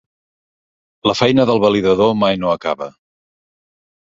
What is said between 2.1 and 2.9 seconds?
mai no acaba.